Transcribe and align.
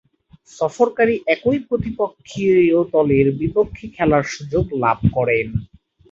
সফরকারী 0.59 1.15
একই 1.27 1.57
প্রতিপক্ষীয় 1.67 2.55
দলের 2.93 3.27
বিপক্ষে 3.39 3.85
খেলার 3.95 4.23
সুযোগ 4.33 4.65
লাভ 4.83 4.99
করেন। 5.13 5.47